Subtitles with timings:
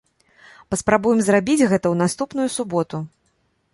[0.73, 2.97] Паспрабуем зрабіць гэта ў наступную суботу!